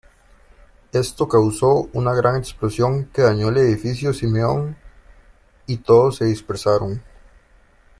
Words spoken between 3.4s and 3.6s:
el